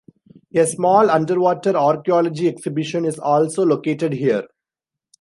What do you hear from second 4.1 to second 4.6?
here.